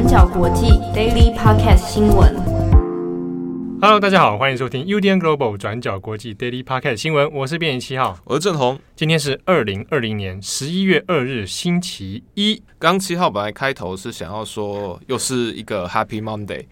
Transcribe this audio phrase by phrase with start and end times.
[0.00, 2.34] 转角国际 Daily Podcast 新闻。
[3.82, 7.30] Hello，大家好，欢迎收听 UDN Global 转角国际 Daily Podcast 新闻。
[7.30, 8.78] 我是编辑七号，我是郑红。
[8.96, 12.62] 今天是二零二零年十一月二日，星期一。
[12.78, 16.64] 刚七号本来开头是想要说又是一个 Happy Monday，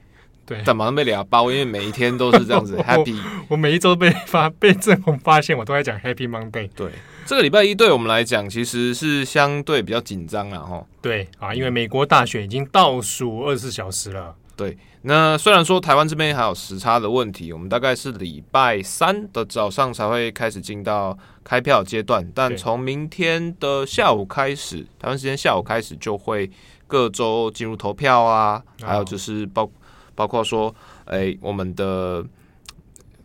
[0.47, 3.47] 对，但马上被俩包，因为每一天都是这样子 Happy 我。
[3.51, 6.71] 我每一周被发被正红发现，我都在讲 Happy Monday。
[6.75, 6.93] 对。
[7.29, 10.83] 这个礼拜一对我们来讲，其实是相对比较紧张了哈。
[11.03, 14.35] 对啊，因为美国大选已经倒数二十四小时了。
[14.57, 26.51] 对，那虽然说台湾这边还有时差的问题，我们大概是礼拜三的早上才会开始进到开票阶段，但从明天的下午开始，台湾时间下午开始就会
[26.87, 29.71] 各州进入投票啊，还有就是包
[30.15, 30.75] 包括说，
[31.05, 32.25] 哎，我们的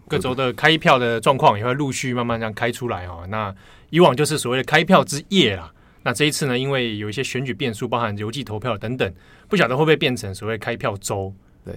[0.09, 3.25] 各州的开票的状况也会陆续慢慢这样开出来哦。
[3.29, 3.55] 那
[3.93, 5.71] 以往就是所谓的开票之夜啦，
[6.01, 9.13] 那这一次呢，因为有一些选举变数，包含邮寄投票等等，
[9.47, 11.31] 不晓得会不会变成所谓开票周？
[11.63, 11.75] 对，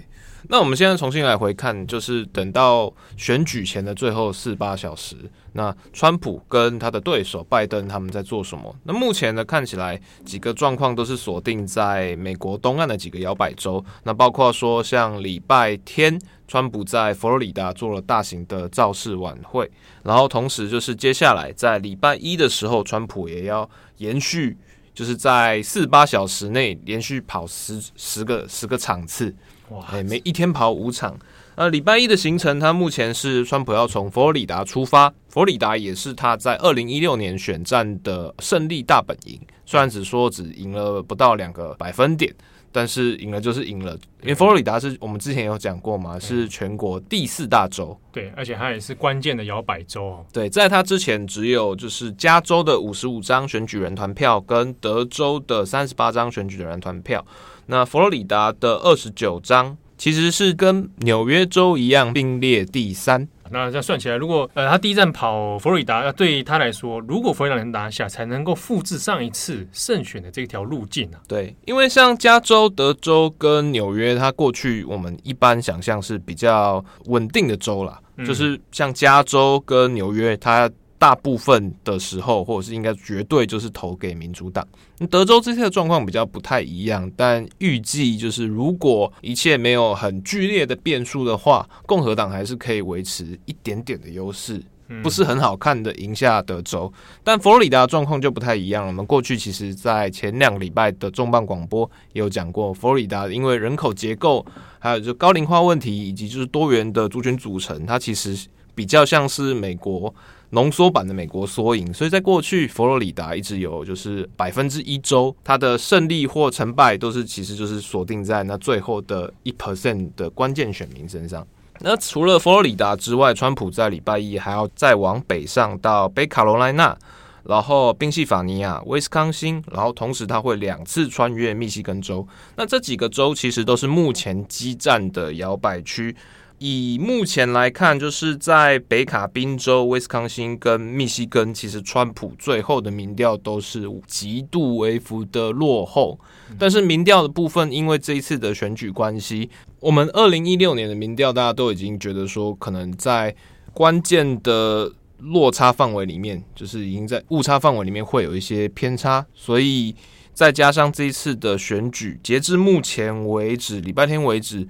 [0.48, 5.16] 那我们现在重新来回看，就是等到选举前的最后四十八小时，
[5.52, 8.74] 那川普跟他的对手拜登他们在做什么？
[8.84, 16.18] 那目前呢，看起来几个状况都是锁定在美国东岸的几个摇摆州，那包括说像礼拜天。
[16.48, 19.68] 川普在佛罗里达做了大型的造势晚会，
[20.04, 24.56] 然后同时就是接下来在礼拜一的时候，川普也要延续，
[24.94, 29.34] 就是在四十八小时内连续跑十十个十个场次，
[29.70, 29.84] 哇！
[29.90, 31.18] 哎，每一天跑五场。
[31.56, 42.34] 呃，礼拜一的行程，他目前是川普要从佛罗里达出发，佛罗里达也是他在二零一六年选战的胜利大本营，虽然只说只赢了不到两个百分点。
[42.76, 50.04] 但是赢了就是赢了，因为佛罗里达是我们之前有讲过嘛，是全国第四大州，对，而且它也是关键的摇摆州。
[50.04, 50.26] 哦。
[50.30, 57.24] 对，在它之前只有就是加州的五十五张选举人团票跟德州的三十八张选举人团票，
[57.64, 63.26] 那佛罗里达的二十九张其实是跟纽约州一样并列第三。
[63.50, 71.20] 那这样算起来，如果呃他第一站跑佛罗里达，那对他来说，如果佛罗里达能拿下，才能够复制上一次胜选的这条路径啊。
[71.28, 80.70] 对，因为像加州、德州跟纽约，它过去我们一般想象是比较稳定的州啦，嗯、就是像加州跟纽约，它。
[80.98, 84.66] 大部分的时候，或者是应该绝对就是投给民主党。
[85.10, 94.62] 德州这些的状况比较不太一样，但预计就是如果一切没有很剧烈的变数的话，共和党还是可以维持一点点的优势，
[95.02, 96.90] 不是很好看的赢下德州。
[97.22, 98.88] 但佛罗里达状况就不太一样了。
[98.88, 104.44] 我们过去其实在前两个礼拜的重磅广播也有讲过，佛罗里达因为人口结构，
[104.78, 110.14] 还有就高龄化问题，以及就是多元的族群组成，它其实比较像是美国。
[110.56, 121.46] 浓缩版的美国缩影，所以在过去，佛罗里达一直有就是百分之一州，它的胜利或成败都是其实就是锁定在那最后的一 percent 的关键选民身上。
[121.80, 126.96] 那除了佛罗里达之外，川普在礼拜一还要再往北上到北卡罗来纳，
[127.44, 132.26] 然后宾夕法尼亚、威斯康星，然后同时他会两次穿越密西根州。
[132.56, 136.16] 那这几个州其实都是目前激战的摇摆区。
[136.58, 146.18] 以目前来看，就是在北卡宾州、威斯康星跟密西根，其实川普最后的民调都是极度微幅的落后。
[146.58, 149.50] 但是民调的部分，因为这一次的选举关系，
[149.80, 153.36] 我们二零一六年的民调，大家都已经觉得说，可能在
[153.74, 159.26] 关键的落差范围里面，就是已经在误差范围里面会有一些偏差。
[159.34, 159.94] 所以
[160.32, 164.66] 再加上这一次的选举，截至目前为止，礼拜天为止。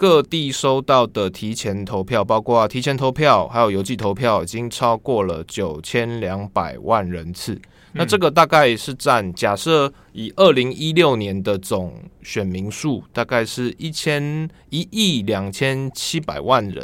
[0.00, 7.52] 各地收到的提前投票，包括提前投票还有邮寄投票，已经超过了九千两百万人次。
[7.52, 7.60] 嗯、
[7.92, 16.82] 那这个大概是占假设以二零一六年的总选民数，大概是一千一亿两千七百万人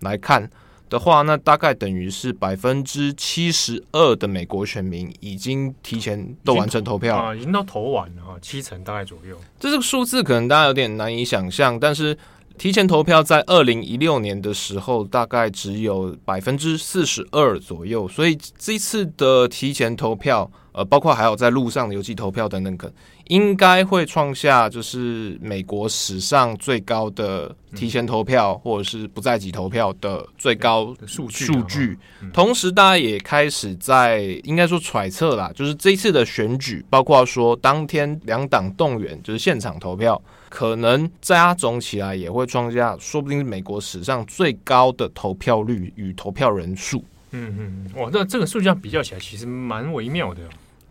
[0.00, 0.50] 来看
[0.90, 9.38] 的话，那大概等于是百分之七十二的美国选民已经提前都完成投票啊，已经都投完了啊，七成大概左右。
[9.60, 12.18] 这个数字可能大家有点难以想象，但是。
[12.58, 22.92] 提前投票在二零一六年的时候，大概只有百分之四十二左右，所以这次的提前投票，呃，包括还有在路上的邮寄投票等等，可
[23.28, 31.98] 应该会创下就是美国史上最高的提前投票或者是不在籍投票的最高数据数据。
[32.32, 40.20] 同时，大家也开始在应该说揣测啦，就是这一次的选举，包括说当天两党动员，就是现场投票。
[40.50, 47.04] 可能加总起来也会创下，说不定是美国史上最高的投票率与投票人数。
[47.30, 50.40] 嗯嗯，哇，那这个数据上比较起来，其实蛮微妙的。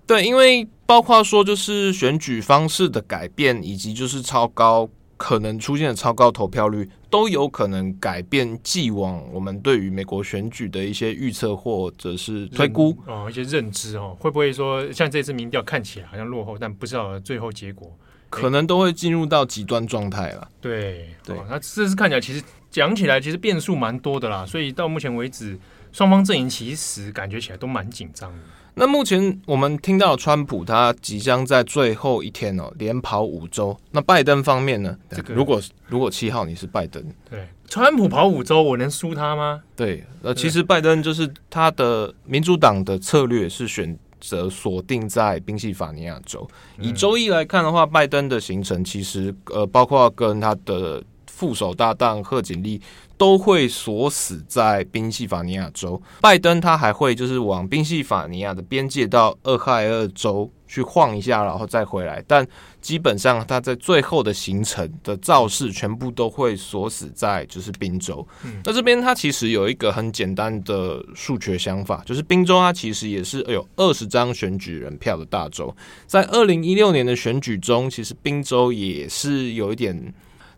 [0.06, 17.92] 对，因为包括说就是选举方式的改变，以及就是超高可能出现的超高投票率，都有可能改变既往我们对于美国选举的一些预测或者是推估哦，一些认知哦，会不会说像这次民调看起来好像落后，但不知道最后结果，
[18.30, 20.48] 可能都会进入到极端状态了。
[20.62, 22.42] 对对，那这次看起来其实
[22.72, 25.60] 讲起来其实变数蛮多的啦，所以到目前为止，
[25.92, 28.40] 双方阵营其实感觉起来都蛮紧张的。
[28.80, 33.76] 那目前我们听到川普他即将在最后一天哦连跑五周。
[33.92, 34.96] 那拜登方面呢？
[35.10, 39.64] 这个如果如果七号你是拜登，对，川普跑五周，我能输他吗？
[39.76, 46.48] 对，呃，其实拜登就是他的民主党的策略是选择锁定在宾夕法尼亚州。
[46.80, 51.04] 以周一来看的话，拜登的行程其实呃包括跟他的
[51.38, 52.82] 副手搭档贺锦丽。
[53.20, 56.00] 都会锁死在宾夕法尼亚州。
[56.22, 62.24] 拜登他还会就是往宾夕法尼亚的边界到俄亥俄州去晃一下，然后再回来。
[62.28, 62.48] 但
[62.80, 68.24] 基本上他在最后的行程的造势全部都会锁死在就是宾州。
[68.46, 75.76] 嗯，那这边他其实有一个很简单的数学想法，就是宾州它其实也是有二十张选举人票的大州。
[76.06, 80.14] 在二零一六年的选举中，其实宾州也是有一点。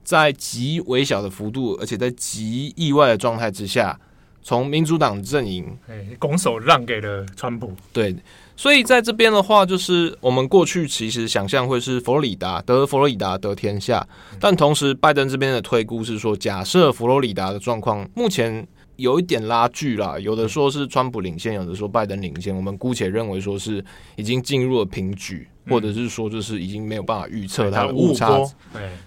[0.09, 3.95] 在极微小的幅度，而且在极意外的状态之下，
[4.41, 5.77] 从民主党阵营
[6.17, 7.71] 拱手让给了川普。
[7.93, 8.15] 对，
[8.55, 14.03] 所以在这边的话，就是我们过去其实想象会是佛罗里达得佛罗里达得天下，
[14.39, 23.85] 但同时拜登这边的推估是说，假设佛罗里达的状况目前有一点拉锯啦，有的说是川普领先，有的说拜登领先，我们姑且认为说是
[24.15, 28.39] 已经进入了平局，或者是说就是已经没有办法预测它的误差。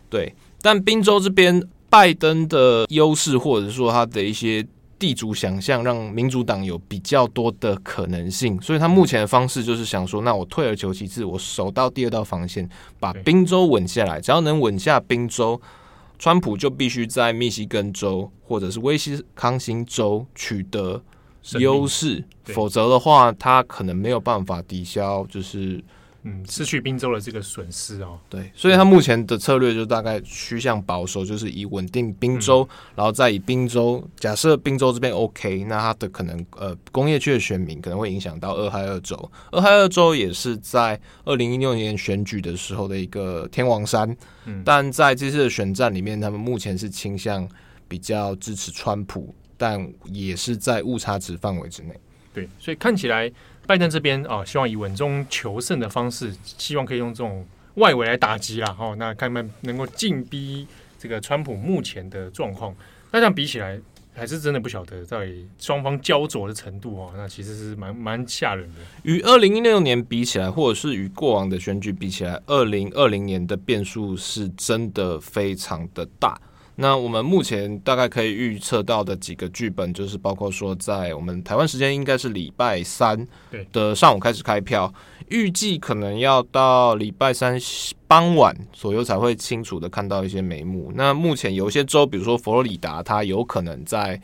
[0.08, 0.32] 对。
[0.62, 1.60] 但宾州这边，
[1.90, 4.64] 拜登的优势，或者说他的一些
[4.96, 8.58] 地主想象，让民主党有比较多的可能性。
[8.62, 12.66] 所以他目前的方式就是想说，那我退而求其次，我守到第二道防线，
[13.00, 14.20] 把宾州稳下来。
[14.20, 15.60] 只要能稳下宾州，
[16.18, 21.02] 川普就必须在密西根州或者是威斯康星州取得
[21.58, 25.82] 优势，否则的话，他可能没有办法抵消，就是。
[26.24, 47.48] 嗯，失去宾州的这个损失哦，对，所以他目前的策略就大概趋向保守，就是以稳定宾州，嗯，然后再以宾州，假设宾州这边 OK，那他的可能呃工业区的选民可能会影响到俄亥俄州，俄亥俄州也是在二零一六年选举的时候的一个天王山，嗯，但在这次的选战里面，他们目前是倾向
[47.88, 51.92] 比较支持川普，但也是在误差值范围之内，
[52.32, 53.28] 对，所以看起来。
[53.66, 58.72] 拜登这边啊，希望以稳中求胜的方式，希望可以用这种外围来打击啦。
[58.72, 60.66] 哈，那看看能够进逼
[60.98, 62.74] 这个川普目前的状况。
[63.10, 63.80] 那这样比起来，
[64.14, 67.12] 还是真的不晓得在双方焦灼的程度哦。
[67.16, 68.80] 那其实是蛮蛮吓人的。
[69.04, 76.40] 与二零一六年比起来，或者是与过往的选举比起来，二零二零年的变数是真的非常的大。
[76.82, 83.24] 那我们目前大概可以预测到的几个剧本，就是包括说，在我们台湾时间应该是礼拜三
[83.70, 84.92] 的上午开始开票，
[85.28, 87.56] 预计可能要到礼拜三
[88.08, 90.90] 傍晚左右才会清楚的看到一些眉目。
[90.96, 94.20] 那目前有一些州，比如说佛罗里达，它有可能在。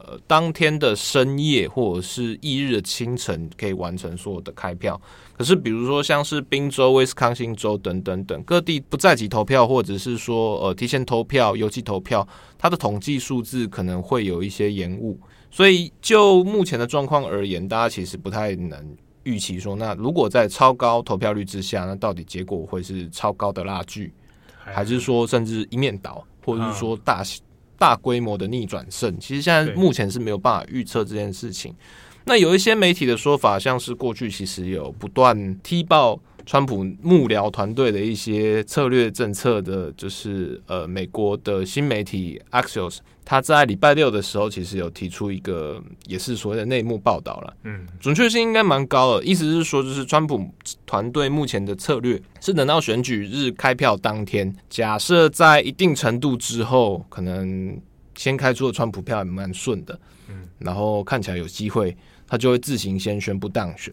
[0.00, 5.00] 呃，当天的深夜或者是翌日的清晨可以完成所有的开票。
[5.36, 12.26] 可是，比如说像是宾州、威斯康星州等等等各地不在籍投票，或者是说呃提前投票、邮寄投票，
[12.56, 15.18] 它的统计数字可能会有一些延误。
[15.50, 24.12] 所以，就目前的状况而言，大家其实不太能预期说，那如果在超高投票率之下，那到底结果会是超高的拉锯，
[24.56, 27.42] 还是说甚至一面倒，或者是说大型？
[27.78, 31.74] 大规模的逆转胜，其实现在目前是没有办法预测这件事情。
[32.24, 36.18] 那有一些媒体的说法，像是过去其实有不断踢爆
[36.48, 43.00] 川普幕僚团队的一些策略政策的，就是呃，美国的新媒体 Axios。
[43.22, 47.54] 他在礼拜六的时候，其实有提出一个，也是所谓的内幕报道了。
[47.64, 49.24] 嗯，准确性应该蛮高的。
[49.26, 50.50] 意思是说，就是川普
[50.86, 57.78] 团队目前的策略是等到选举日开票当天，假设在一定程度之后，可能
[58.14, 60.00] 先开出的川普票也蛮顺的。
[60.30, 61.94] 嗯，然后看起来有机会，
[62.26, 63.92] 他就会自行先宣布当选。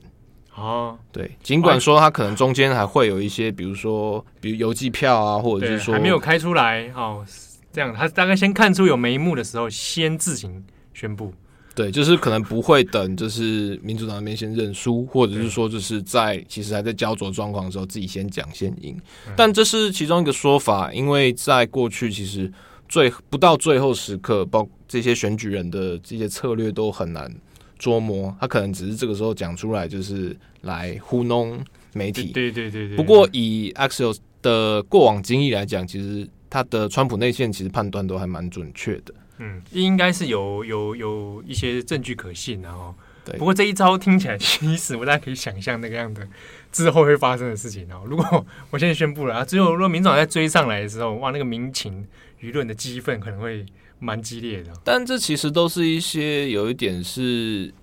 [0.56, 7.26] 哦，对，尽管说他可能中间还会有一些，比如说，比如邮寄票啊，或者是说还没有开出来，哦。
[7.74, 11.34] 这样，他大概先看出有眉目的时候，先自行宣布。
[11.76, 18.98] 对，就是可能不会等，就是民主党那边先认输，或者是说，就是在其实还在焦灼状况的时候，自己先讲先赢。
[19.36, 22.50] 但这是其中一个说法，因为在过去其实
[22.88, 27.30] 最不到最后时刻，包括这些选举人的这些策略都很难
[27.78, 31.64] 捉摸，他可能只是这个时候讲出来，就是来糊弄
[31.94, 32.32] 媒体。
[32.34, 32.96] 对对对。
[32.96, 39.14] 不过以 Axios 的过往经历来讲，其实他的川普内线其实判断都还蛮准确的。
[39.38, 42.94] 嗯，应该是有有有一些证据可信，然后。
[43.26, 43.36] 对。
[43.40, 46.28] 不过这一招听起来，其实我大家可以想象那个样的
[46.72, 47.88] 之后会发生的事情。
[47.88, 52.06] 然后，如果我现在宣布了啊，之后如果民众在追上来的时候，哇，那个民情
[52.40, 53.66] 舆论的激愤可能会
[54.00, 54.72] 蛮激烈的。
[54.84, 57.74] 但这其实都是一些有一点是。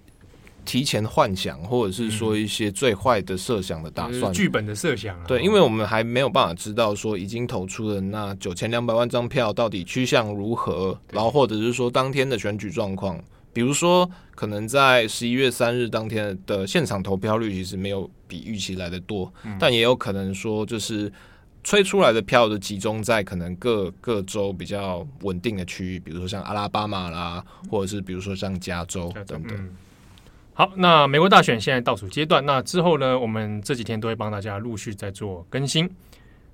[0.64, 5.18] 提前幻想，或者是说一些最坏的设想的打算，剧本的设想。
[5.18, 13.20] 啊对，因为我们还没有办法知道说已经投出的那九千两百万张票到底趋向如何，然后或者是说当天的选举状况，
[13.52, 21.12] 比如说可能在十一月三日当天的现场投票率其实没有比预期来的多，但也有可能说就是
[21.64, 29.70] 吹出来的票都集中在可能各各州比较稳定的区域，比如说像阿拉巴马啦，或者是比如说像加州等等。
[30.54, 35.88] 好，那美国大选现在倒数阶段，那之后呢，我们这几天都会帮大家陆续在做更新。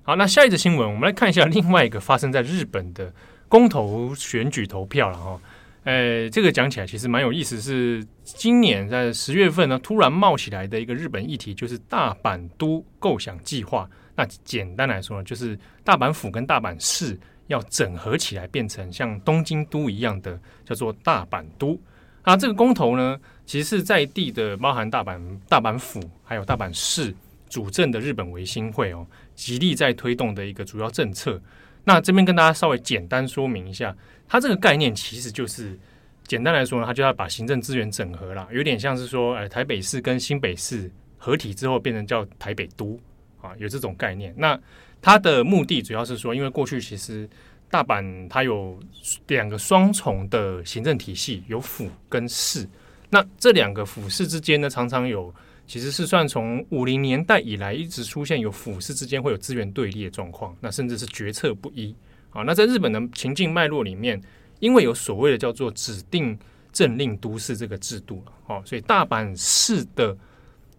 [0.03, 3.13] 好，那下一则新闻，我们来看一下另外一个发生在日本的
[3.47, 5.41] 公投选举投票了哈。
[5.85, 13.89] 诶，这个讲起来其实蛮有意思，是今年在十月份呢，突然冒起来的一个日本议题，就是大阪都构想计划。
[14.19, 21.79] 那简单来说呢，就是大阪府跟大阪市要整合起来，变成像东京都一样的，叫做大阪都。
[22.25, 27.15] 那这个公投呢，其实是在地的，包含大阪、大阪府还有大阪市
[27.47, 31.41] 主政的日本维新会哦，极力在推动的一个主要政策。
[31.85, 33.95] 那这边跟大家稍微简单说明一下，
[34.27, 35.79] 它这个概念其实就是
[36.27, 42.99] 简单来说呢，它就要把行政资源整合啦，有点像是说，哎，台北市跟新北市合体之后变成叫台北都
[43.41, 44.33] 啊，有这种概念。
[44.37, 44.59] 那
[45.01, 47.29] 它的目的主要是说，因为过去其实。
[47.71, 48.79] 大阪它有
[49.27, 52.67] 两个双重的行政体系，有府跟市。
[53.11, 55.31] 那这两个府市之间呢，常常有
[55.67, 61.95] 其实是算从五零年代以来一直出现有府市之间会有资源对立的状况，那甚至是决策不一。
[62.31, 64.19] 啊，那在日本的情境脉络里面，
[64.59, 66.35] 因为有所谓的叫做指定
[66.73, 70.17] 政令都市这个制度，哦，所以大阪市的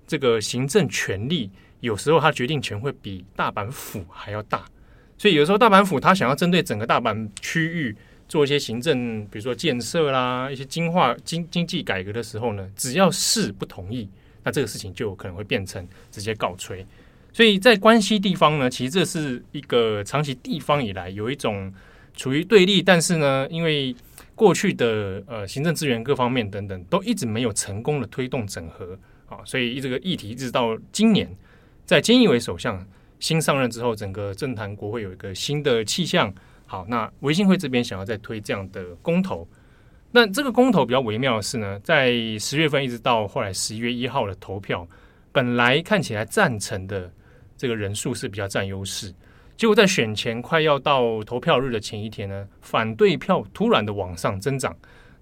[0.09, 1.49] 这个行政权力
[1.81, 4.65] 有时候它决定权会比大阪府还要大。
[5.19, 7.95] 所以有时候大阪府他想要针对整个大阪区域
[8.27, 14.09] 做一些行政，比如说建设啦、一些经化经经济改革的时候呢，只要市不同意，
[14.43, 16.87] 那这个事情就有可能会变成直接告吹。
[17.33, 21.71] 所以在关西地方呢，其实这是一个长期地方以来有一种
[22.17, 23.95] 处于对立，但是呢，因为
[24.35, 31.31] 过去的呃行政资源各方面等等都一直没有成功的推动整合啊，所以这个议题一直到今年，
[31.91, 32.87] 在菅义伟首相。
[33.19, 36.33] 新上任之后，整个政坛国会有一个新的气象。
[36.65, 39.45] 好，那维新会这边想要再推这样的公投，
[40.13, 44.87] 那这个公投比较微妙的是呢，在十月份一直到后来十一月一号的投票，
[45.33, 47.13] 本来看起来赞成的
[47.57, 49.13] 这个人数是比较占优势，
[49.57, 54.73] 结果在选前快要到投票日的前一天呢，反对票突然的往上增长。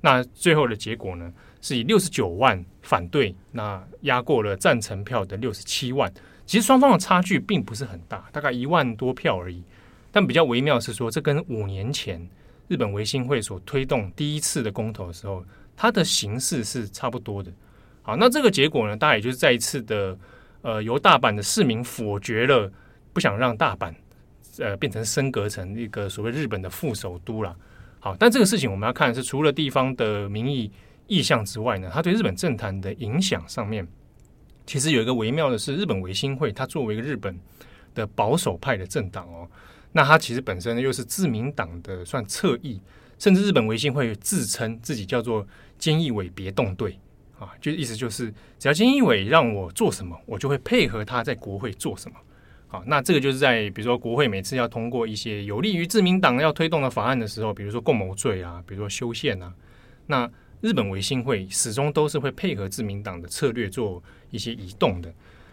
[0.02, 1.32] 那最后的结果呢，
[1.62, 6.12] 是以六十九万反对，那压过了赞成票的六十七万。
[6.48, 9.62] 其实双方的差距并不是很大，大概一万多票而已。
[10.10, 12.26] 但比较微妙是说，这跟五年前
[12.68, 15.44] 日本维新会所推动第一次的公投的时候，
[15.76, 17.52] 它的形式是差不多的。
[18.00, 20.18] 好，那这个结果呢，大概也就是再一次的，
[20.62, 22.72] 呃，由大阪的市民否决了，
[23.12, 23.94] 不想让大阪
[24.58, 27.54] 呃变成升格成一个所谓日本的副首都了。
[28.00, 30.72] 好，但这个事情我们要看是，除了地方的民意
[31.08, 33.86] 意向之外呢，它对日本政坛的影响上面。
[34.68, 37.34] 其实有一个微妙的是，日本维新会它作为一个日本
[37.94, 39.48] 的保守派的政党哦，
[39.92, 42.78] 那它其实本身呢又是自民党的算侧翼，
[43.18, 45.46] 甚至日本维新会自称自己叫做
[45.80, 46.98] 菅义伟别动队
[47.38, 52.16] 啊，就意思就是只要菅义伟让我做什么，我就会配合他在国会做什么。
[52.66, 59.50] 好，那这个就是在比如说国会每次要通过一些有利于自民党要推动的法案的时候，比如说共谋罪啊，比如说修宪啊，
[60.08, 60.30] 那。
[60.60, 65.12] 日本维新会始终都是会配合自民党的策略做一些移动的，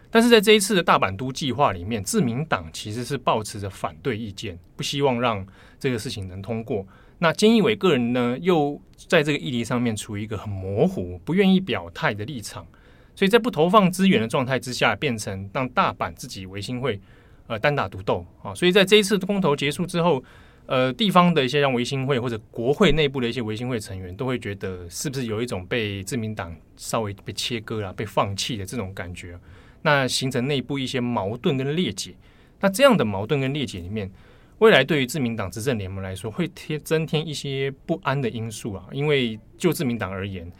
[0.09, 5.45] 但是在这一次的大阪都计划里面，自民党其实是抱持着反对意见，不希望让
[5.79, 6.85] 这个事情能通过。
[7.19, 12.65] 那菅义伟个人呢，又在这个议题上面处于一个很模糊、不愿意表态的立场，
[13.15, 16.99] 所以在不投放资源的状态之下，变成让大阪自己维新会
[17.47, 18.55] 呃单打独斗啊。
[18.55, 20.23] 所以在这一次公投结束之后。
[20.67, 29.37] 呃，地方的一些像维新会或者国会内部的一些维新会成员，都会觉得是不是有一种被自民党稍微被切割了、被放弃的这种感觉？
[29.83, 32.15] 那形成内部一些矛盾跟裂解。
[32.59, 34.09] 那这样的矛盾跟裂解里面，
[34.57, 38.87] 未来对于自民党执政联盟来说，会添增添一些不安的因素啊。
[38.91, 40.51] 因为就自民党而言，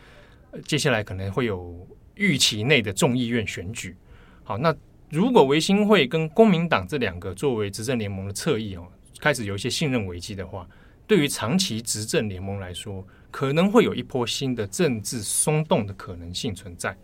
[0.66, 3.96] 接下来可能会有预期内的众议院选举。
[4.44, 4.76] 好，那
[5.10, 8.86] 如果维新会跟公民党这两个作为执政联盟的侧翼哦，
[9.26, 10.68] 开始有一些信任危机的话，
[11.08, 16.96] 对于长期执政联盟来说，可能会有一波新的政治松动的可能性存在。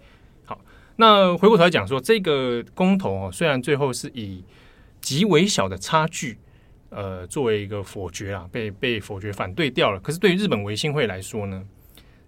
[0.46, 0.62] 好，
[0.98, 4.44] 那回过头来讲说，这个公投哦，虽然最后是以
[5.02, 6.38] 极微小的差距，
[6.90, 10.00] 呃，作为一个否决啊，被被否决反对掉了。
[10.00, 11.66] 可是对于日本维新会来说呢，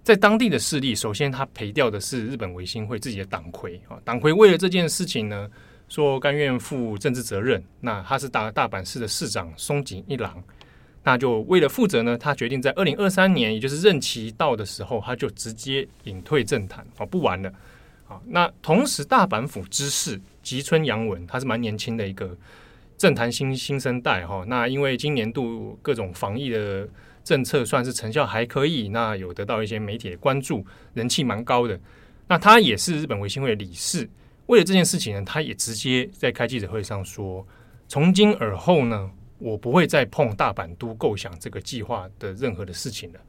[0.02, 5.48] 在当地的势力，首先他赔掉的是日本维新会自己的党魁啊，党魁为了这件事情呢，
[5.94, 7.64] 说甘愿负政治责任。
[7.80, 10.44] 那他是大大阪市的市长松井一郎，
[11.04, 17.54] 那就为了负责呢，他决定在二零二三年，也就是任期到的时候，他就直接隐退政坛哦，不玩了。
[18.08, 22.36] 啊，那同时大阪府知事吉村洋文，他是蛮年轻的一个
[22.98, 24.44] 政坛新新生代哈。
[24.48, 26.90] 那因为今年度各种防疫的
[27.24, 31.80] 政策算是成效还可以，那有得到一些媒体的关注，人气蛮高的。
[32.28, 34.10] 那他也是日本维新会的理事，
[34.48, 37.46] 为了这件事情呢，他也直接在开记者会上说，
[37.88, 39.10] 从今而后呢，
[39.40, 43.20] 我不会再碰大阪都构想这个计划的任何的事情了。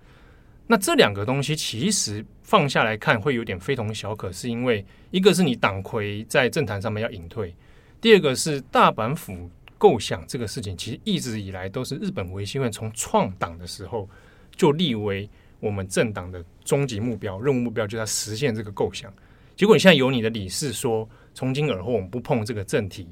[0.66, 7.54] 那这两个东西其实放下来看会有点非同小可，是因为一个是你党魁在政坛上面要隐退，
[8.00, 14.08] 第二个是大阪府构想这个事情，其实一直以来都是日本维新会从创党的时候
[14.56, 15.28] 就立为
[15.60, 19.12] 我们政党的终极目标、任务目标，就是要实现这个构想。
[19.56, 23.08] 结果你现在有你的理事说，从今而后我们不碰这个政体，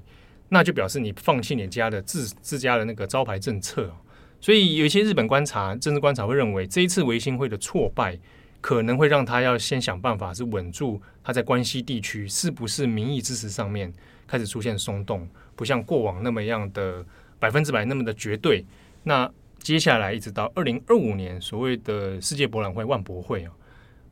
[0.49, 3.95] 那就表示你放弃你家的自自家的那个招牌政策。
[4.41, 8.19] 所以有一些日本观察、政治观察会认为，这一次维新会的挫败，
[8.61, 13.93] 可能会让他要先想办法是稳住他在关西地区是不是民意支持上面
[14.27, 17.07] 开始出现松动，不像过往那么样的
[17.39, 18.65] 百分之百那么的绝对。
[19.05, 19.31] 那
[19.61, 23.53] 接下来一直到二零二五年所谓的世界博览会万博会啊，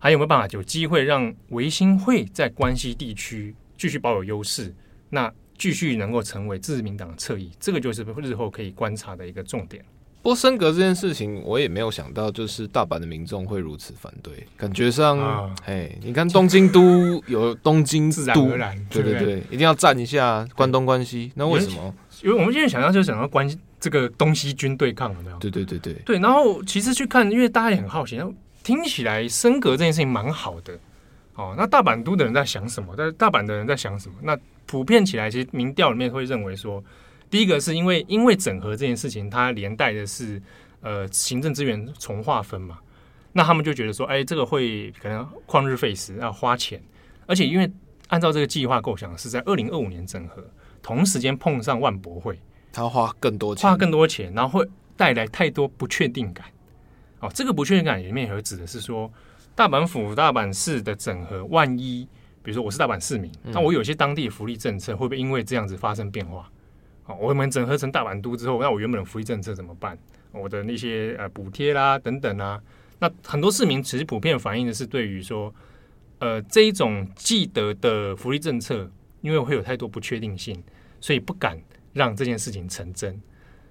[0.00, 4.74] 还有没有办法有机会让维新会在关西地区继续保有优势？
[5.10, 9.84] 那继续能够成为自民党的侧翼，这个就是日后可以观察的一个重点。
[10.22, 14.46] 不过升格这件事情，我也没有想到，就是大阪的民众会如此反对。
[14.56, 15.18] 感觉上，
[15.64, 21.32] 哎、啊，你看东京都有东京自然而然，对对对，对一定要站一下关东关西。
[21.34, 21.94] 那为什么？
[22.22, 25.38] 因为我们现在想到就是想到关这个东西军对抗，有没有？
[25.38, 26.18] 对对对对对。
[26.18, 28.18] 然后其实去看，因为大家也很好奇，
[28.70, 30.78] 听起来升格这件事情蛮好的。
[31.34, 32.94] 哦，那大阪都的人在想什么？
[32.96, 34.14] 但是大阪的人在想什么？
[34.22, 36.82] 那普遍起来，其实民调里面会认为说。
[37.28, 40.42] 第一个是因为因为整合这件事情，它连带的是
[40.80, 42.78] 呃行政资源重划分嘛，
[43.32, 46.82] 那他们就觉得说，哎，这个会可能旷日费时，要花钱，
[47.26, 47.70] 而且因为
[48.08, 50.44] 按照这个计划构想是在二零二五年整合，
[50.82, 52.36] 同时间碰上万博会，
[52.72, 56.46] 他要花更多钱，花更多钱，然后会带来太多不确定感。
[57.20, 59.10] 哦，这个不确定感里面有指的是说，
[59.54, 62.08] 大阪府、大阪市的整合，万一
[62.42, 66.50] 比如说我是大阪市民，那我有些当地福利政策会不会因为这样子发生变化？
[67.18, 69.98] 我们整合成大阪都之后，那我原本的福利政策怎么办？
[70.32, 72.58] 我的那些呃补贴啦等等啊，
[73.00, 75.52] 那很多市民其实普遍反映的是对于说，
[76.20, 78.88] 呃这一种既得的福利政策，
[79.20, 80.62] 因为会有太多不确定性，
[81.00, 81.60] 所以不敢
[81.92, 83.20] 让这件事情成真。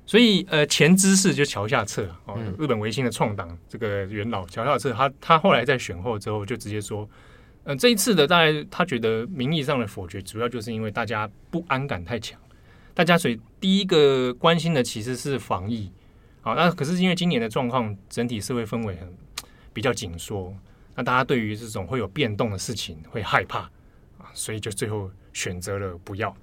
[0.09, 7.07] 所以呃前知识就桥下彻哦，日本维新的创党这个元老桥下彻，他他后来在选后之后就直接说，
[7.63, 12.41] 呃这一次的大概他觉得名义上的否决，主要就是因为大家不安感太强。
[12.95, 15.91] 大家所以第一个关心的其实是防疫，
[16.41, 19.15] 好，那可是因为今年的状况，整体社会氛围很
[19.71, 20.51] 比较紧缩，
[20.97, 23.59] 那大家对于这种会有变动的事情会害怕
[24.17, 26.35] 啊，所以就最后选择了不要。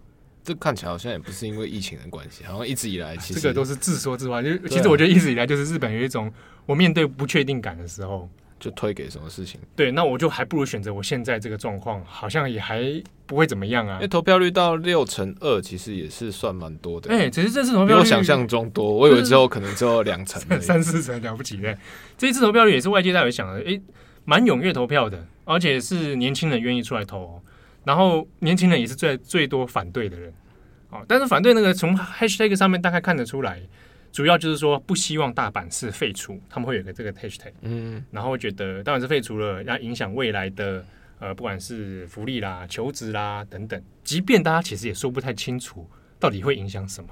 [0.47, 4.41] 这看起来好像也不是因为疫情的关系，好像一直以来其实这个都是自说自话。
[4.41, 6.33] 就其实我觉得一直以来就是日本有一种
[6.65, 8.29] 我面对不确定感的时候。
[8.59, 9.61] 就推给什么事情？
[9.77, 12.83] 对，那我就还不如选择我现在这个状况，好像也还
[13.27, 13.97] 不会怎么样啊。
[13.97, 17.11] 因为投票率到六成二，其实也是算蛮多的。
[17.11, 21.77] 哎、欸，其实这次投票率比我想象中多，我以为之后可能只有两成、三四成了不起的。
[22.17, 23.83] 这一次投票率也是外界大有想的，哎、欸，
[24.25, 27.43] 蛮踊跃投票的，而且是年轻人愿意出来投，
[27.87, 30.31] 然后年轻人也是最最多反对的人。
[30.91, 33.63] 哦，但是反对那个从 hashtag 上面大概看得出来。
[34.13, 40.83] 主要就是说不希望大阪市废除，他们会有个这个 hashtag，嗯，然后觉得大阪市废除了，要影响未来的
[41.19, 45.87] 呃，不管是福利啦、求职啦等等，即便大家其实也说不太清楚
[46.19, 47.11] 到底会影响什么。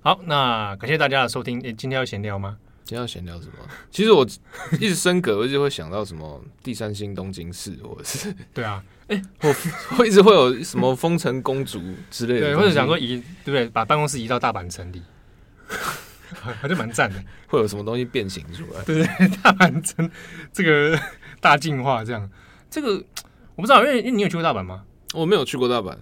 [0.00, 1.60] 好，那感谢大家的收听。
[1.60, 2.58] 诶，今天要闲聊吗？
[2.84, 3.54] 今天要闲聊什么？
[3.90, 4.26] 其实我
[4.80, 9.54] 一直升格，我就会想到什么第三星东京市，或者是对啊，哎，我
[9.98, 13.68] 我一直会有什么风城公主之类的，对，或者想说移，对不对？
[13.68, 15.02] 把办公室移到大阪城里。
[16.60, 18.82] 还是蛮赞的， 会有什么东西变形出来？
[18.84, 20.10] 对对，大阪城
[20.52, 20.98] 这个
[21.40, 22.28] 大进化这样。
[22.70, 22.94] 这个
[23.54, 24.82] 我不知道，因为你有去过大阪吗？
[25.12, 25.94] 我没有去过大阪。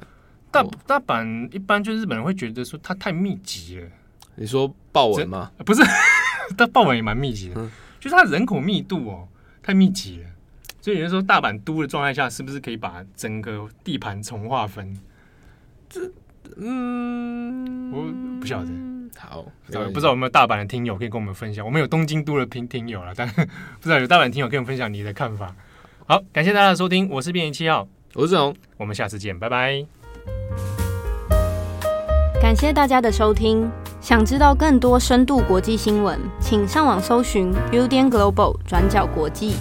[0.52, 3.86] 大大阪一般就是日本人会觉得说它太密集了。
[4.36, 5.50] 你说豹纹吗？
[5.66, 5.82] 不是，
[6.60, 9.26] 但爆满也蛮密集的，嗯、就是它人口密度哦
[9.62, 10.28] 太密集了。
[10.82, 14.94] 所以有人说大阪都的状态下，是不是可以把整个地盘重划分？
[15.88, 16.00] 这
[16.58, 18.04] 嗯，我
[18.38, 18.70] 不晓得。
[19.16, 21.64] 好，不知道有没有大阪的听友可以跟我们分享？
[21.64, 23.42] 我们有东京都的听听友了，但不
[23.82, 25.54] 知道有大阪听友跟我们分享你的看法。
[26.06, 29.84] 好，感谢大家的收听，我是编辑七号，我是志宏，我们下次见，拜拜。
[32.40, 33.70] 感谢大家的收听。
[34.10, 39.54] 想知道更多深度国际新闻，请上网搜寻 Udan Global 转角国际。